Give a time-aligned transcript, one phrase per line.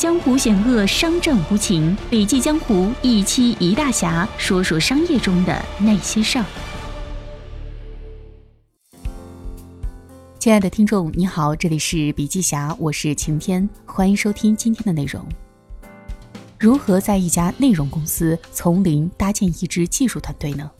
[0.00, 1.94] 江湖险恶，商战无情。
[2.08, 6.44] 笔记江湖一期一大侠，说说商业中的那些事儿。
[10.38, 15.22] 亲爱的听众，你好，这里是笔记侠，我是晴天，欢迎收听今天的内容。
[16.58, 20.70] 如何在一家内容公司从零搭建一支技术团队呢？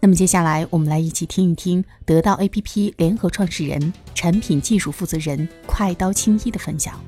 [0.00, 7.00] 那么接下来我们来一起听一听得到 APP 联合创始人、产品技术负责人快刀青衣的分享。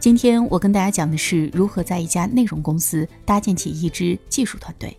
[0.00, 4.96] 今天我跟大家讲的是如何在一家内容公司搭建起一支技术团队。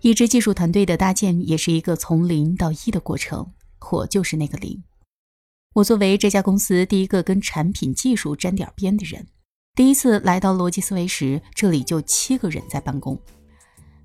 [0.00, 3.52] 一支技术团队的搭建也是一个从零到一的过程，
[3.90, 4.82] 我就是那个零。
[5.74, 9.26] 我作为这家公司第一个跟产品技术沾点边的人，
[9.74, 13.20] 第一次来到逻辑思维时，这里就七个人在办公。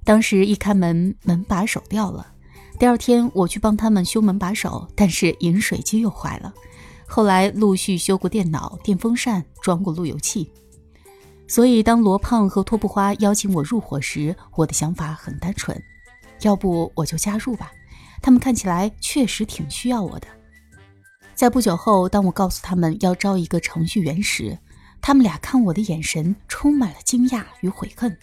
[0.04, 2.34] 当时一开门，门把手掉了。
[2.78, 6.54] 第二天我去帮他们修门把手，但是饮水机又坏了。
[7.16, 10.52] 后来陆续修过电脑、电风扇，装过路由器。
[11.48, 15.80] 所以当罗胖和托布花邀请我入伙时，我的想法很单纯：
[16.42, 17.72] 要不我就加入吧。
[18.20, 20.28] 他们看起来确实挺需要我的。
[21.36, 24.58] 在不久后，当我告诉他们要招一个程序员时，
[25.00, 28.18] 他们俩看我的眼神充满了惊讶与悔恨。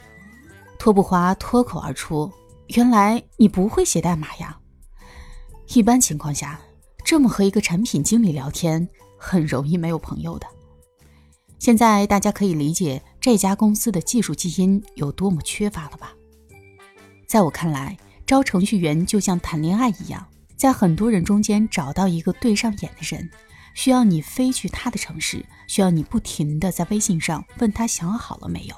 [0.80, 2.28] 托布花脱口而出
[2.74, 4.58] ：“原来你不会写代码呀？”
[5.74, 6.58] 一般情况下。
[7.10, 10.46] 这么和一个产品经理聊天，很容易没有朋友的。
[11.58, 16.14] 现在大家可以理解这家公司的技术基因有多么缺乏了吧？
[17.26, 23.28] 在我看来，招程序员就像谈恋爱一样，在很多人中间找到一个对上眼的人，
[23.74, 28.76] 需要你飞去他的城市，需要你不停的在微信上问他想好了没有。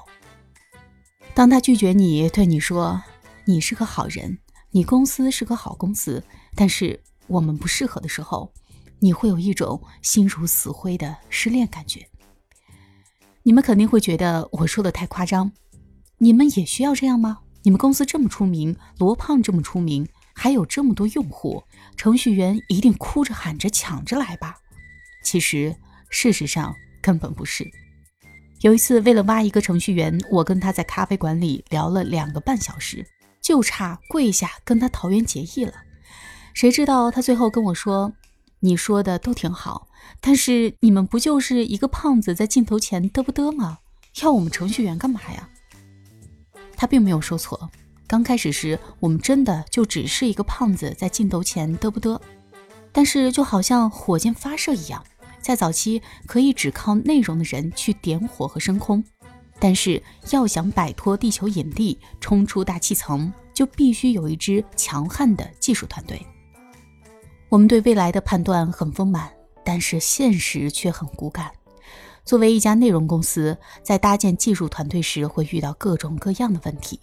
[1.35, 2.99] 当他拒绝你，对你说
[3.45, 4.39] 你是个好人，
[4.71, 6.23] 你公司是个好公司，
[6.55, 6.99] 但是。
[7.27, 8.53] 我们不适合的时候，
[8.99, 12.07] 你会有一种心如死灰的失恋感觉。
[13.43, 15.51] 你们肯定会觉得我说的太夸张，
[16.17, 17.39] 你们也需要这样吗？
[17.63, 21.63] 你们公司这么出名，罗胖这么出名，还有这么多用户，
[21.95, 24.57] 程序员一定哭着喊着抢着来吧？
[25.23, 25.75] 其实，
[26.09, 27.65] 事实上根本不是。
[28.61, 33.05] 有一次，为了挖一个程序员，我跟他在咖啡馆里聊了两个半小时，
[33.41, 35.73] 就差跪下跟他桃园结义了。
[36.53, 38.13] 谁知道他最后跟我说
[38.61, 39.87] ：“你说的都挺好，
[40.21, 43.79] 但是你们不就是一个胖子在镜头前嘚不嘚吗？
[44.21, 45.49] 要我们程序员干嘛呀？”
[46.77, 47.69] 他并没有说错。
[48.05, 52.19] 刚开始时，我们真的就只是一个胖子在镜头前嘚不嘚。
[52.91, 55.03] 但是就好像火箭发射一样，
[55.41, 59.03] 在早期可以只靠内容的人去点火和升空，
[59.57, 66.23] 但是要想摆脱地球引力，冲出大气层，就必须有一支强悍的技术团队。
[67.53, 69.31] 我们对未来的判断很丰满，
[69.63, 71.51] 但是现实却很骨感。
[72.25, 76.99] 作为一家内容公司，在搭建技术团队时，会遇到各种各样的问题，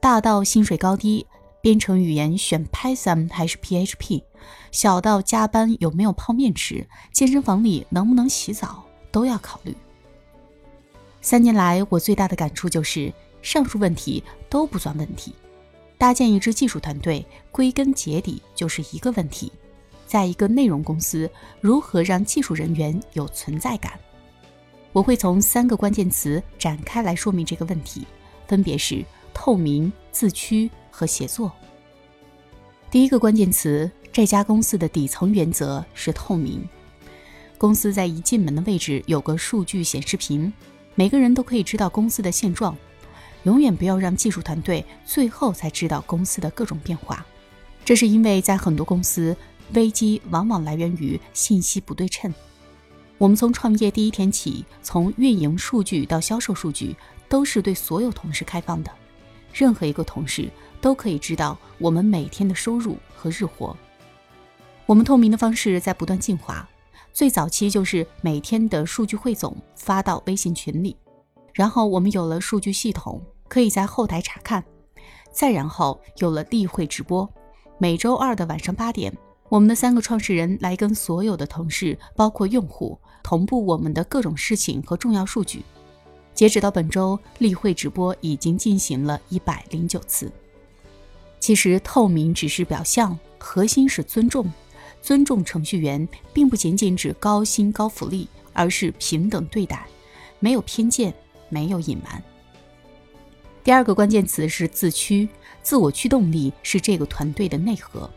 [0.00, 1.24] 大到薪水高低、
[1.60, 4.24] 编程语言选 Python 还是 PHP，
[4.72, 9.72] 小到加班有没有泡面吃、健身房里能不能洗澡，都要考虑。
[11.20, 15.32] 三年来，我最大的感触就是，上述问题都不算问题。
[15.96, 19.52] 搭建一支技术团队，归根结底就是一个问题。
[20.12, 23.98] 在一个内容公司，如何让技术人员有存在感？
[24.92, 28.06] 我会从三个关键词展开来说明这个问题，
[28.46, 29.02] 分别是
[29.32, 31.50] 透明、自驱和协作。
[32.90, 36.62] 第一个关键词，这家公司的底层原则是透明。
[37.56, 40.52] 公司在一进门的位置有个数据显示屏，
[40.94, 42.76] 每个人都可以知道公司的现状。
[43.44, 47.24] 永远不要让技术团队最后才知道公司的各种变化，
[47.82, 49.34] 这是因为在很多公司。
[49.74, 52.32] 危机往往来源于信息不对称。
[53.18, 56.96] 我们从创业第一天起，从运营数据到销售数据，
[57.28, 58.90] 都是对所有同事开放的。
[59.52, 60.50] 任何一个同事
[60.80, 63.76] 都可以知道我们每天的收入和日活。
[64.86, 66.68] 我们透明的方式在不断进化。
[67.12, 70.96] 最早期就是每天的数据汇总发到微信群里，
[71.52, 74.64] 然后我们有了数据系统，可以在后台查看。
[75.30, 77.30] 再然后有了例会直播，
[77.78, 79.14] 每周二的晚上八点。
[79.52, 85.62] 我们的三个创始人来跟所有的同事，包括用户，同步我们的各种事情和重要数据。
[86.32, 90.32] 截止到本周，例会直播已经进行了一百零九次。
[91.38, 94.50] 其实透明只是表象，核心是尊重。
[95.02, 99.86] 尊重程序员，并不仅仅指高薪高福利，而是平等对待，
[100.40, 101.12] 没有偏见，
[101.50, 102.22] 没有隐瞒。
[103.62, 105.28] 第二个关键词是自驱，
[105.62, 108.08] 自我驱动力是这个团队的内核。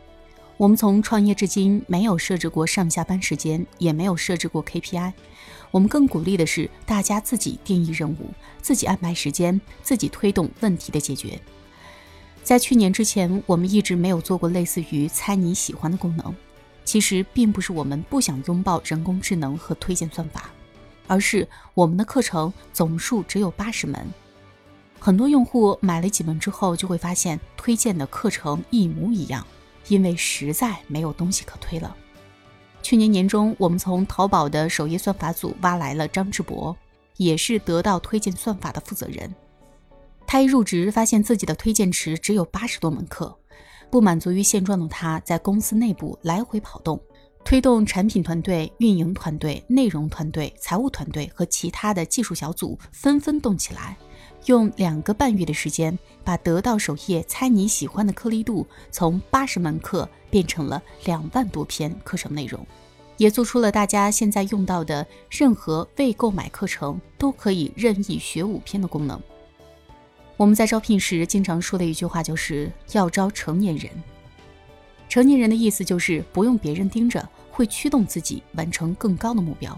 [0.56, 5.12] 我们从创业至今没有设置过上下班时间，也没有设置过 KPI。
[5.70, 8.30] 我们更鼓励的是大家自己定义任务，
[8.62, 11.38] 自己安排时间，自己推动问题的解决。
[12.42, 16.34] 在去年之前，我们一直没有做过类似于“猜你喜欢”的功能。
[16.84, 20.50] 其实并不是我们不想拥抱人工智能和推荐算法，
[21.08, 24.06] 而是我们的课程总数只有八十门。
[25.00, 29.44] 很多用户买了几门之后，就会发现推荐的课程一模一样，
[29.88, 31.96] 因为实在没有东西可推了。
[32.82, 36.76] 去年年中，我们从淘宝的首页算法组挖来了张志博，
[37.16, 39.34] 也是得到推荐算法的负责人。
[40.26, 43.36] 他一入职，发现自己的推荐池只有八十多门课。
[43.90, 47.00] 不满足于现状的他，在公司内部来回跑动，
[47.44, 53.96] 推动产品团队、运营团队、内容团队、财务团队和其他的技术小组纷纷动起来，
[54.46, 62.64] 用两个半月的时间，把得到首页猜你喜欢的颗粒度从八十门课变成了两万多篇课程内容，
[63.16, 69.20] 也做出了大家现在用到的任何未购买课程都可以任意学五篇的功能。
[70.36, 73.90] 我们在招聘时经常说的一句话就是要招成年人。
[75.08, 79.76] 成年人的意思就是不用别人盯着，会驱动自己完成更高的目标。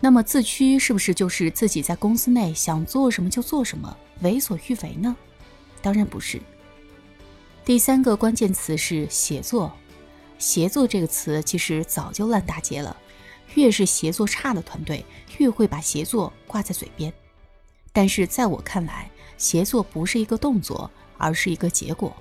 [0.00, 5.16] 那么自驱是不是就是自己在公司内想做什么就做什么，为所欲为呢？
[5.82, 6.40] 当然不是。
[7.64, 9.72] 第三个关键词是协作。
[10.38, 12.96] 协作这个词其实早就烂大街了，
[13.56, 15.04] 越是协作差的团队，
[15.38, 17.12] 越会把协作挂在嘴边。
[17.92, 22.14] 但是在我看来，协作不是一个动作，而是一个结果。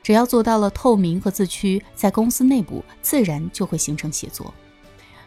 [0.00, 4.54] 只要做到了透明和自驱，在公司内部自然就会形成协作。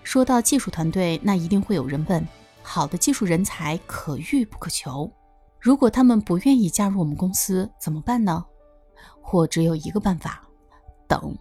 [0.07, 2.25] 说到技术团队，那一定会有人问：
[2.63, 5.12] 好的技术人才可遇不可求，
[5.59, 8.45] 如果他们不愿意加入我们公司怎么办呢？
[9.21, 10.48] 或只有一个办法，
[11.09, 11.38] 等。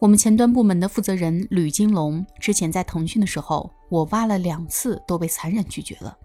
[0.00, 6.18] 我们前端部门的负责人吕金龙之前在腾讯的时候，我挖了两次都被残忍拒绝了。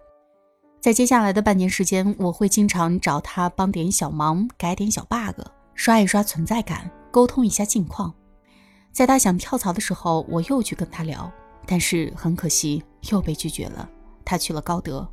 [0.80, 5.46] 在接下来的半年时间，我会经常找他帮点小忙，改点小 bug，
[5.76, 8.12] 刷一刷存在感，沟通一下近况。
[8.96, 11.30] 在他想跳槽的时候，我又去跟他聊，
[11.66, 13.86] 但是很可惜又被拒绝了。
[14.24, 15.06] 他去了高德，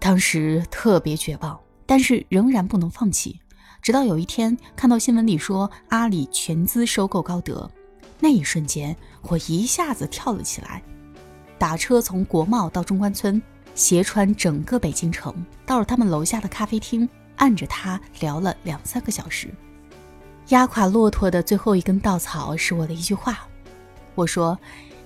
[0.00, 1.56] 当时特别绝望，
[1.86, 3.38] 但是仍然不能放弃。
[3.80, 7.70] 直到有一天看到新闻里说阿里全资收购高德，
[8.18, 8.96] 那一瞬间
[9.28, 10.82] 我一下子跳了起来，
[11.56, 13.40] 打车从国贸到中关村。
[13.76, 15.32] 斜穿整个北京城，
[15.64, 19.54] 到了他们楼下的咖啡厅，按着他聊了两三个小时。
[20.48, 23.46] 压垮骆驼的最后一根稻草是我的一句话，
[24.14, 24.58] 我说：“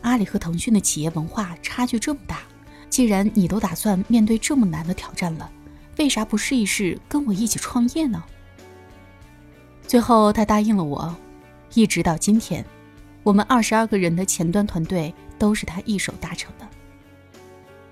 [0.03, 2.43] 阿里和腾讯的企业文化差距这么大，
[2.89, 5.51] 既然你都打算面对这么难的挑战了，
[5.99, 8.23] 为啥不试一试跟我一起创业呢？”
[9.85, 11.13] 最后他答应了我，
[11.75, 12.65] 一直到今天，
[13.25, 16.69] 我们二十二个人的前端团队都是他一手搭成的。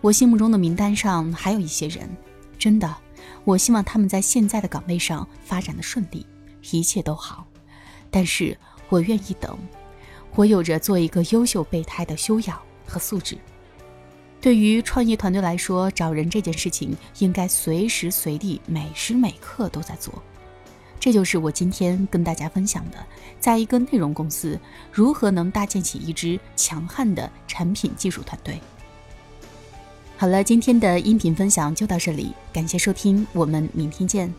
[0.01, 2.09] 我心目中的名单上还有一些人，
[2.57, 2.97] 真的，
[3.43, 6.25] 我希望他们在现在的岗位上发展的顺利，
[6.71, 7.47] 一切都好。
[8.11, 8.57] 但是
[8.89, 9.59] 我愿意等，
[10.35, 13.39] 我有着做一个优秀备胎的修养和素质。
[14.41, 20.15] 对于创业团队来说，找人这件事情应该随时随地、每时每刻都在做。
[20.99, 22.99] 这就是我今天跟大家分享的，
[23.39, 24.59] 在一个内容公司
[24.93, 28.59] 如何能搭建起一支强悍的产品技术团队。
[30.17, 34.33] 好了，今天的音频分享就到这里，感谢收听，我们明天见。